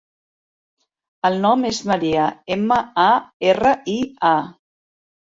[1.29, 2.23] El nom és Maria:
[2.55, 3.05] ema, a,
[3.51, 3.99] erra, i,
[4.31, 4.33] a.